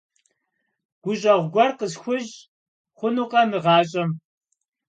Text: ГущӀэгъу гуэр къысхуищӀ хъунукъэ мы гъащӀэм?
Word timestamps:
ГущӀэгъу 1.03 1.49
гуэр 1.53 1.71
къысхуищӀ 1.77 2.37
хъунукъэ 2.97 3.41
мы 3.49 3.59
гъащӀэм? 3.63 4.09